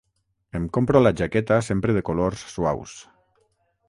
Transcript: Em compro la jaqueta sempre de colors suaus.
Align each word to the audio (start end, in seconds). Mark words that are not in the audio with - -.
Em 0.59 0.63
compro 0.77 1.01
la 1.03 1.11
jaqueta 1.19 1.57
sempre 1.67 1.95
de 1.97 2.03
colors 2.09 2.47
suaus. 2.55 2.97